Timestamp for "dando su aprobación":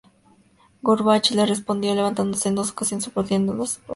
3.57-3.89